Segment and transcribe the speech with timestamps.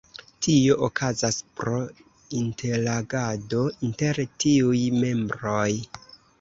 [0.45, 1.81] Tio okazas pro
[2.41, 5.71] interagado inter tiuj membroj.